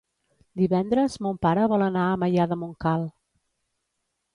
Divendres 0.61 1.19
mon 1.27 1.39
pare 1.47 1.67
vol 1.75 1.85
anar 1.91 2.09
a 2.15 2.19
Maià 2.25 2.51
de 2.55 2.61
Montcal. 2.65 3.09